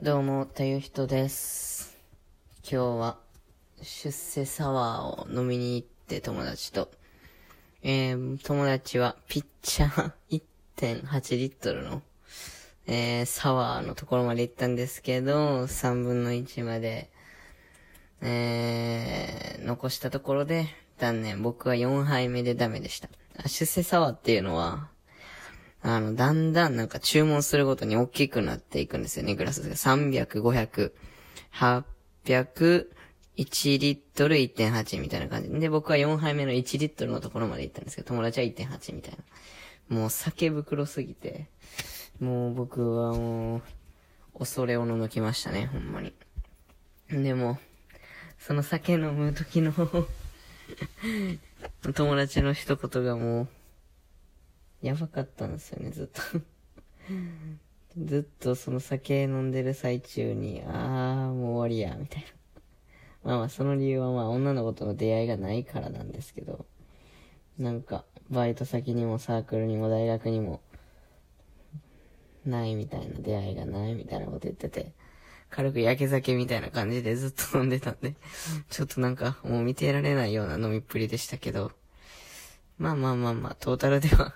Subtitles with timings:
[0.00, 1.96] どうも、たゆひとです。
[2.64, 3.18] 今日は、
[3.82, 6.90] 出世サワーを飲みに行って友達と。
[7.82, 10.12] えー、友達はピッチャー
[10.76, 12.02] 1.8リットルの、
[12.86, 17.08] えー、サワーのところまで行ったんですけど、3分の1まで、
[18.22, 20.66] えー、残したところで
[20.98, 21.42] 断念。
[21.42, 23.08] 僕は4杯目でダメでした。
[23.46, 24.88] 出世サワーっていうのは、
[25.82, 29.74] あの、だんだんなんか注文するごとに大きくなっていくんですよね、グラスが。
[29.74, 30.92] 300、500、
[32.24, 32.86] 800、
[33.36, 35.50] 1リットル1.8みたいな感じ。
[35.50, 39.14] で、僕は4杯目の1リットルのところまで行ったんですけど、友達は1.8みたい
[39.90, 39.96] な。
[39.96, 41.46] もう酒袋すぎて、
[42.20, 43.62] もう僕はもう、
[44.38, 46.14] 恐れおののきましたね、ほんまに。
[47.10, 47.58] でも、
[48.38, 49.72] その酒飲む時の
[51.94, 53.48] 友達の一言がもう、
[54.82, 56.20] やばかったんですよね、ずっと。
[57.96, 62.28] ずっとその酒飲んでる最中に、あー、もう終わりや、みたいな。
[63.22, 66.66] まあまあ、その理由はまあ、女の子との出会いがないからなんですけど、
[67.58, 70.60] なんか、バイト先にもサークルにも大学にも、
[72.44, 74.92] ないみたいな、出会いがないみたいなこと言ってて、
[75.50, 78.16] 軽く焼け酒みたいな感じでずっと飲んでたんで、
[78.68, 81.70] ちょっとなんか、もう見てられないような飲みっぷりでしたけど、
[82.78, 84.34] まあまあまあまあ、トータルでは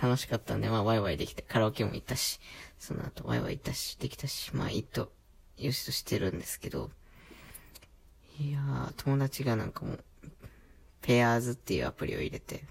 [0.00, 2.40] 楽しかったんで、まあワイワイできて、カラオケも行ったし、
[2.78, 5.12] その後ワイワイ行ったし、できたし、まあいいと、
[5.58, 6.90] よしとしてるんですけど、
[8.38, 10.04] いやー、友達がなんかもう、
[11.02, 12.64] ペアーズっていうアプリを入れて、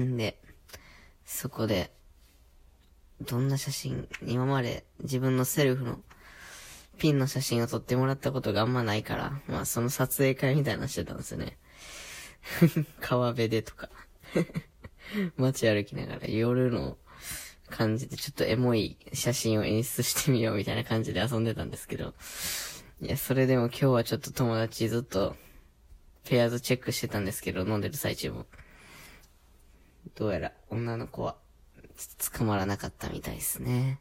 [0.00, 0.38] んで、
[1.24, 1.90] そこで、
[3.22, 5.98] どんな写真、今まで自分のセルフの
[6.98, 11.58] ピンの写真を撮ってもらったことがあんまないから、まあその撮影会みたいなのしてたんですよね。
[13.00, 13.88] 川辺でとか。
[15.36, 16.96] 街歩きながら夜の
[17.68, 22.14] 感じでちょっとエモい写真を演出してみようみたいな感じで遊んでたんですけど。
[23.00, 25.36] いや、それでも今日はちょっと友達ずっと
[26.24, 28.46] ペアーズチェックしてたんですけど、飲んでる最中も。
[30.14, 31.36] どうやら女の子は
[32.32, 34.00] 捕まらなかったみたいですね。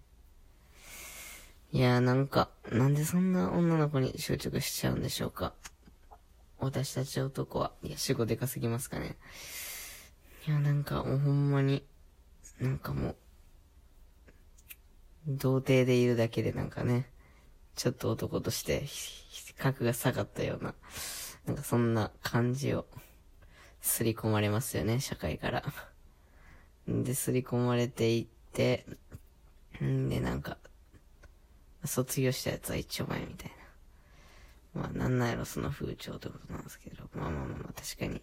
[1.72, 5.54] いやーなんか、なんでそんな女の子に執着しちゃうんでしょうか。
[6.60, 7.74] 私たち男は。
[7.84, 9.18] いや、主語でかすぎますかね。
[10.48, 11.84] いや、なんかもうほんまに、
[12.60, 13.16] なんかもう、
[15.28, 17.10] 童貞でいるだけでなんかね、
[17.76, 18.86] ちょっと男として、
[19.58, 20.76] 格が下がったような、
[21.46, 22.86] なんかそんな感じを、
[23.82, 25.64] すり込まれますよね、社会から。
[26.88, 28.86] で、すり込まれていって、
[29.84, 30.58] んで、なんか、
[31.84, 33.52] 卒業したやつは一丁前みたい
[34.76, 34.82] な。
[34.82, 37.10] まあ、なんなんやろ、その風潮ってことなんですけど。
[37.16, 38.22] まあまあまあ、確かに。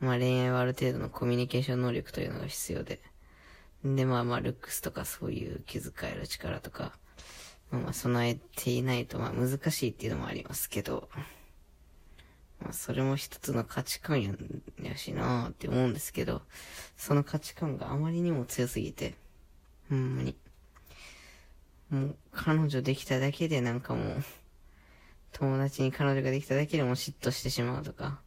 [0.00, 3.00] まあ恋愛はある程度のコミュニケーション能力というのが必要で。
[3.84, 6.92] で、まあまあ、ルックスとかそういう気遣える力とか、
[7.70, 11.08] まあまあ、備えていないと、まあ難しいっていうのもありますけど、
[12.60, 14.32] まあそれも一つの価値観や
[14.82, 16.42] やしなーって思うんですけど、
[16.96, 19.14] その価値観があまりにも強すぎて、
[19.88, 20.36] ほんまに。
[21.90, 24.24] もう、彼女できただけでなんかもう、
[25.32, 28.20] 友達に彼女ができただけでも嫉妬してしまうとか、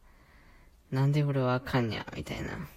[0.90, 2.68] なんで俺はあかんにゃ、みたいな。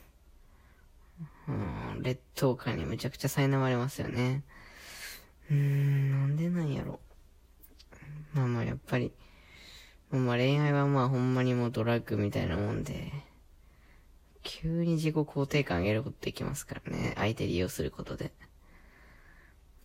[1.48, 1.52] う
[2.00, 4.44] ん、劣等感にむちゃくちゃ苛まれますよね。
[5.50, 7.00] うーん、なんでなんやろ。
[8.34, 9.12] まあまあやっぱり、
[10.12, 13.12] まあ恋愛はまあほんまにもうドラッグみたいなもんで、
[14.44, 17.14] 急に自己肯定感上げることできますからね。
[17.16, 18.32] 相手利用することで。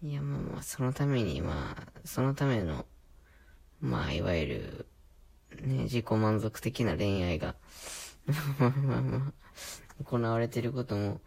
[0.02, 2.86] いやまあまあ、そのためにまあ、そのための、
[3.80, 4.86] まあいわゆる、
[5.62, 7.56] ね、自己満足的な恋愛が、
[8.58, 9.32] まあまあま
[10.00, 11.20] あ、行われてることも、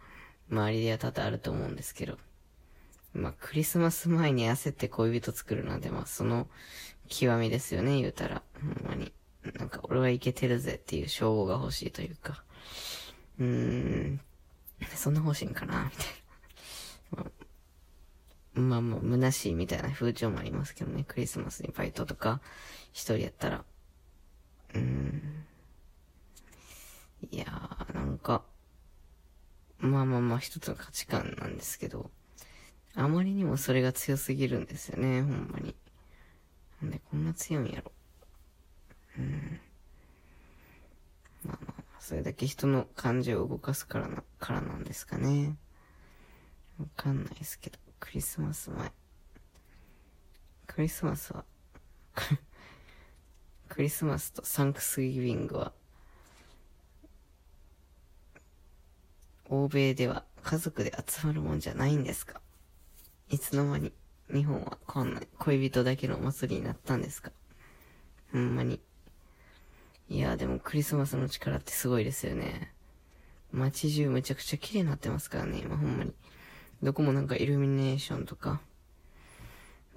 [0.49, 2.17] 周りでは多々あると思うんですけど。
[3.13, 6.47] まあ、クリスマス前に焦って恋人作るなんて、まあ、その、
[7.09, 8.41] 極みですよね、言うたら。
[8.61, 9.11] ほんまに。
[9.57, 12.43] なんか、俺はいけてるぜっていう称号が欲しいというか。
[13.39, 14.21] うーん、
[14.95, 16.05] そんな欲しいんかな、みたい
[17.25, 17.31] な。
[18.53, 21.03] まあ、まあまあ、虚しいみたいな風潮もありますけどね。
[21.05, 22.39] クリスマスにバイトとか、
[22.93, 23.65] 一人やったら。
[24.73, 25.45] うーん。
[27.29, 28.43] いやー、なんか、
[29.77, 32.09] まあまあまあ一つの価値観なんですけど、
[32.95, 35.75] あまりにもそれが強すぎるんですよね、ほんまに。
[36.81, 37.91] なんでこんな強いんやろ。
[39.17, 39.59] うん。
[41.43, 45.57] まあまあ、それだけ人の感情を動かすからな、からなんですかね。
[46.79, 48.91] わかんないですけど、クリスマス前。
[50.67, 51.45] クリスマスは、
[53.69, 55.73] クリスマスとサンクスギビングは、
[59.53, 62.39] 欧米では家族で集まるもんじゃないんですか？
[63.29, 63.91] いつの間に。
[64.33, 67.31] 日本はこんな恋人だけのお祭りになったんですか？
[68.31, 68.79] ほんまに。
[70.07, 72.71] いや、でもクリスマスの力ってすごいですよね。
[73.51, 76.13] 街中めちゃくちゃ綺麗になってますからね、今ほんまに。
[76.81, 78.61] どこもなんかイルミネーションとか、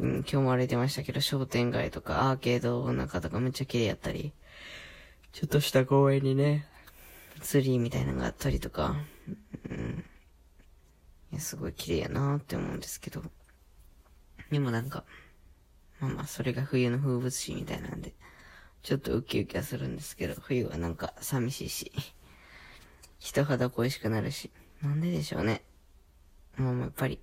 [0.01, 4.33] うん、今日も歩いてましたけど、商店街とかアーケードの中とかめっちゃ綺麗やったり、
[5.31, 6.67] ちょっとした公園にね、
[7.41, 8.97] ツリーみたいなのがあったりとか、
[9.71, 10.05] うん。
[11.33, 13.23] いや、すごい綺麗やなって思うんですけど。
[14.51, 15.05] でもなんか、
[16.01, 18.15] まあまあ、それが冬の風物詩みたいなんで、
[18.83, 21.93] ちょっとウキウキはするんですけど、冬はなんか寂しいし、
[23.19, 24.51] 人肌恋しくなるし、
[24.83, 25.63] なんででしょうね。
[26.57, 27.21] もうやっぱり、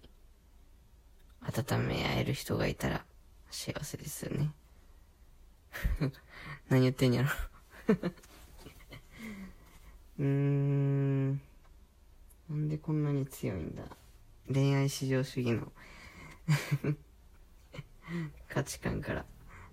[1.42, 3.06] 温め合える人がいたら
[3.50, 4.52] 幸せですよね。
[6.70, 7.30] 何言ってんやろ
[10.20, 11.42] うーん。
[12.52, 13.84] なんでこんなに強いんだ？
[14.54, 15.72] 恋愛至上主義の
[18.50, 19.26] 価値観から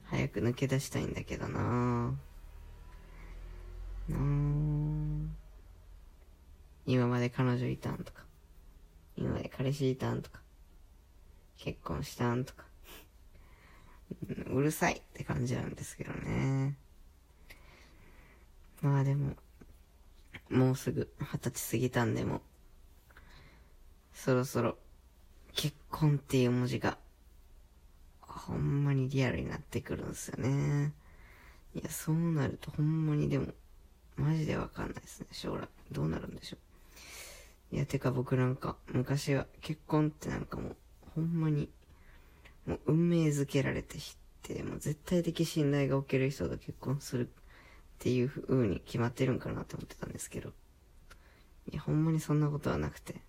[0.04, 4.14] 早く抜け出したいんだけどなぁ。
[6.86, 8.22] 今まで彼女いたんとか、
[9.16, 10.40] 今まで彼氏いたんとか、
[11.56, 12.64] 結婚したんとか、
[14.50, 16.78] うるさいって感じなんですけどね。
[18.82, 19.34] まあでも、
[20.48, 22.40] もうすぐ二十歳過ぎたんでも、
[24.18, 24.76] そろそろ
[25.54, 26.98] 結婚っていう文字が、
[28.20, 30.92] ほんまにリアルになってくるんですよね。
[31.72, 33.46] いや、そうなるとほんまにでも、
[34.16, 35.68] マジでわかんないですね、将来。
[35.92, 36.56] どうなるんでしょ
[37.72, 37.76] う。
[37.76, 40.76] いや、てか僕なんか、昔は結婚ってなんかもう、
[41.14, 41.70] ほんまに、
[42.66, 47.30] もう運命づけられてきて、もう絶対的信頼がおける人と結婚するっ
[48.00, 50.52] ていう風に決まってるんかなって思ってたんですけど、
[51.70, 53.27] いや、ほんまにそんなことはなくて、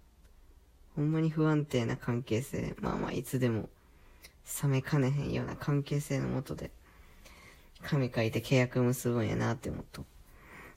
[0.99, 3.69] ほんまに不安定な関係性、まあまあいつでも
[4.61, 6.71] 冷めかねへんような関係性のもとで、
[7.81, 10.03] 紙書いて契約結ぶんやなって思うと、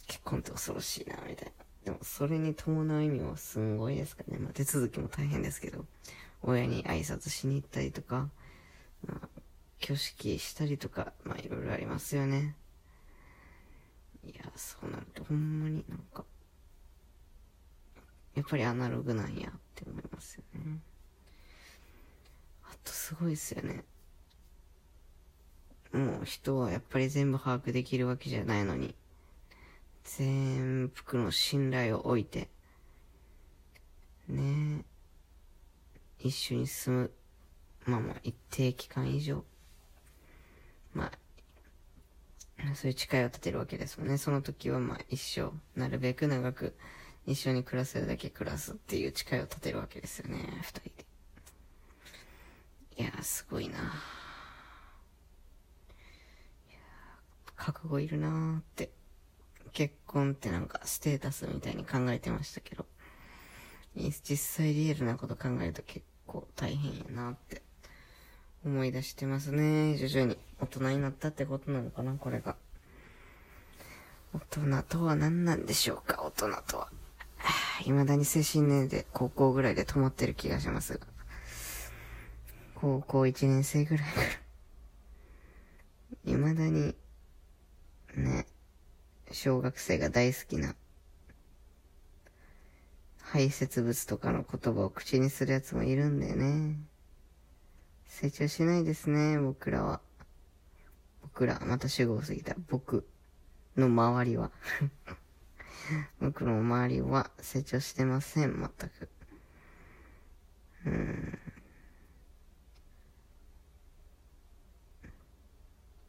[0.07, 1.53] 結婚って恐ろしいな、みたいな。
[1.87, 4.39] でも、それに伴う意味もすんごいですかね。
[4.39, 5.85] まあ、手続きも大変ですけど、
[6.43, 8.29] 親に挨拶しに行ったりとか、
[9.05, 9.29] まあ、
[9.83, 12.55] 挙式したりとか、まあ、いろいろありますよね。
[14.25, 16.25] いや、そうなるとほんまになんか、
[18.35, 20.79] やっぱりアナログなんやって思いますよね。
[22.65, 23.85] あとすごいですよね。
[25.93, 28.95] もう人はやっぱり全部把握できるわけじゃないのに、
[30.05, 32.49] 全幅の信頼を置いて、
[34.29, 34.85] ね
[36.19, 37.11] 一緒に住む、
[37.85, 39.45] まあまあ一定期間以上、
[40.95, 41.13] まあ
[42.75, 44.17] そういう誓いを立てるわけですもんね。
[44.17, 46.75] その時はまあ一生、なるべく長く
[47.27, 50.91] 一緒に暮らせるだけ暮らすっていう誓いを立てるわけですよね、二人で。
[52.99, 53.81] いやーすごいなー。
[53.81, 53.85] い
[56.73, 56.79] や
[57.57, 58.91] 覚悟いるなーって。
[59.73, 62.85] 結婚ってなんかステータスみたいに考えてましたけど、
[63.97, 67.63] 実際リアルなこと考えると結構大変やなって
[68.67, 69.97] 思い出してますね。
[69.97, 72.57] 徐々に大人になったってことなのかな、これが。
[74.35, 76.91] 大人とは何なんでしょうか、大人とは。
[77.85, 81.07] 未だに精神年で高校ぐらいで止まってる気がしますが。
[82.75, 84.27] 高校1年生ぐらいから。
[86.25, 86.95] 未だに、
[88.15, 88.47] ね、
[89.31, 90.75] 小学生が大好きな、
[93.19, 96.77] 排泄物とかの言葉を口にするやつもいるんだよね。
[98.07, 100.01] 成長しないですね、僕らは。
[101.23, 102.55] 僕ら、また主語を過ぎた。
[102.69, 103.09] 僕
[103.77, 104.51] の周りは
[106.21, 109.09] 僕の周りは成長してません、全く。
[110.87, 111.39] うん。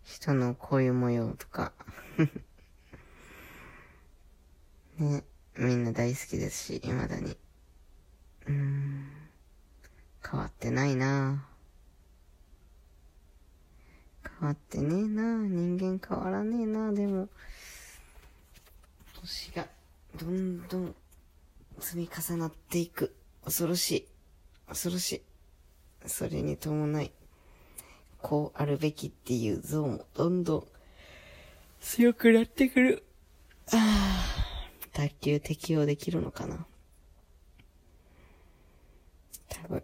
[0.03, 1.74] 人の恋模様とか
[4.98, 5.24] ね、
[5.58, 7.38] みんな大好きですし、未だに。
[8.48, 9.12] うん。
[10.24, 11.46] 変わってないな
[14.39, 17.30] 変わってねえな人間変わらねえなでも、
[19.24, 19.68] 年が
[20.20, 20.96] どんどん
[21.80, 23.15] 積み重なっていく。
[23.46, 24.08] 恐ろしい。
[24.68, 25.22] 恐ろしい。
[26.06, 27.12] それに伴い、
[28.22, 30.68] こうあるべきっていう像もどんどん
[31.80, 33.03] 強くなってくる。
[33.72, 36.65] ああ、卓球適用できるのかな
[39.48, 39.84] 多分、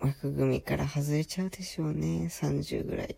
[0.00, 2.28] 枠組みから外れちゃうでしょうね。
[2.30, 3.16] 30ぐらい。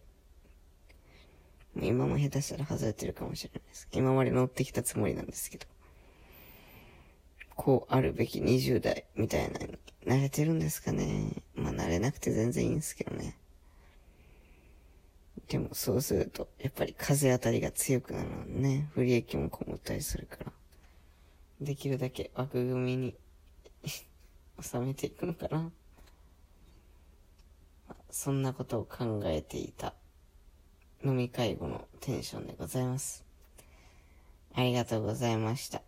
[1.76, 3.88] 今も下手したら外れてるかもしれないです。
[3.92, 5.66] 今まで乗ってきたつもりなんですけど。
[7.54, 11.42] こうあるべき20代みたいなに慣れてるんですかね。
[11.54, 13.36] まあ慣れなくて全然いいんですけどね。
[15.48, 20.52] でもそうすると、やっぱり風当たりが強くなるのね、不利益もこもったりするから。
[21.60, 23.14] できるだけ枠組みに
[24.60, 25.70] 収めていくのかな。
[28.10, 29.94] そんなことを考えていた
[31.04, 33.24] 飲み会後のテンションでございます。
[34.54, 35.82] ありがとうございました。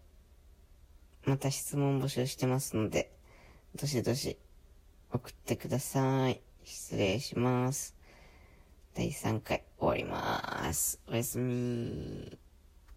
[1.25, 3.11] また質問募集してますので、
[3.77, 4.37] どしどし
[5.13, 6.41] 送ってください。
[6.65, 7.95] 失礼します。
[8.95, 11.01] 第3回終わります。
[11.09, 12.44] おやすみ